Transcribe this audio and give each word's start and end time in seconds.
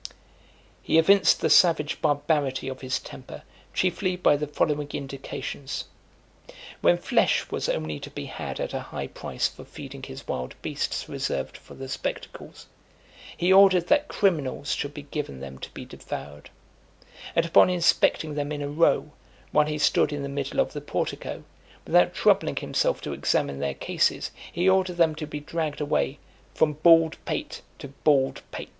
XXVII. 0.03 0.15
He 0.81 0.97
evinced 0.97 1.41
the 1.41 1.49
savage 1.51 2.01
barbarity 2.01 2.67
of 2.67 2.81
his 2.81 2.97
temper 2.97 3.43
chiefly 3.71 4.15
by 4.15 4.35
the 4.35 4.47
following 4.47 4.89
indications. 4.93 5.83
When 6.81 6.97
flesh 6.97 7.51
was 7.51 7.69
only 7.69 7.99
to 7.99 8.09
be 8.09 8.25
had 8.25 8.59
at 8.59 8.73
a 8.73 8.79
high 8.79 9.05
price 9.05 9.47
for 9.47 9.63
feeding 9.63 10.01
his 10.01 10.27
wild 10.27 10.55
beasts 10.63 11.07
reserved 11.07 11.55
for 11.55 11.75
the 11.75 11.87
spectacles, 11.87 12.65
he 13.37 13.53
ordered 13.53 13.89
that 13.89 14.07
criminals 14.07 14.71
should 14.73 14.95
be 14.95 15.03
given 15.03 15.39
them 15.39 15.59
(271) 15.59 15.61
to 15.61 15.71
be 15.71 15.85
devoured; 15.85 16.49
and 17.35 17.45
upon 17.45 17.69
inspecting 17.69 18.33
them 18.33 18.51
in 18.51 18.63
a 18.63 18.69
row, 18.69 19.11
while 19.51 19.67
he 19.67 19.77
stood 19.77 20.11
in 20.11 20.23
the 20.23 20.27
middle 20.27 20.59
of 20.59 20.73
the 20.73 20.81
portico, 20.81 21.43
without 21.85 22.15
troubling 22.15 22.55
himself 22.55 23.01
to 23.01 23.13
examine 23.13 23.59
their 23.59 23.75
cases 23.75 24.31
he 24.51 24.67
ordered 24.67 24.97
them 24.97 25.13
to 25.13 25.27
be 25.27 25.39
dragged 25.39 25.79
away, 25.79 26.17
from 26.55 26.73
"bald 26.73 27.23
pate 27.23 27.61
to 27.77 27.89
bald 28.03 28.41
pate." 28.49 28.69